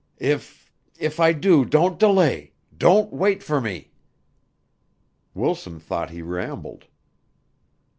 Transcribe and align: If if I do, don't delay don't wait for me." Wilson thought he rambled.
If 0.17 0.73
if 0.97 1.19
I 1.19 1.31
do, 1.31 1.63
don't 1.63 1.99
delay 1.99 2.53
don't 2.75 3.13
wait 3.13 3.43
for 3.43 3.61
me." 3.61 3.91
Wilson 5.35 5.79
thought 5.79 6.09
he 6.09 6.23
rambled. 6.23 6.87